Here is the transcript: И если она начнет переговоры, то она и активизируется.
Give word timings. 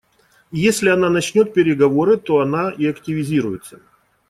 И 0.51 0.57
если 0.57 0.89
она 0.89 1.11
начнет 1.11 1.53
переговоры, 1.53 2.17
то 2.17 2.39
она 2.39 2.71
и 2.71 2.87
активизируется. 2.87 3.81